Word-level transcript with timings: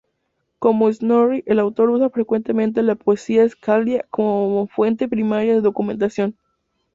Como 0.57 0.91
Snorri, 0.91 1.43
el 1.45 1.59
autor 1.59 1.91
usa 1.91 2.09
frecuentemente 2.09 2.81
la 2.81 2.95
poesía 2.95 3.43
escáldica 3.43 4.03
como 4.09 4.65
fuente 4.65 5.07
primaria 5.07 5.53
de 5.53 5.61
documentación. 5.61 6.35